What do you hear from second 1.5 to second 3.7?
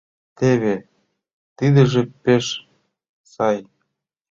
тидыже пеш сай!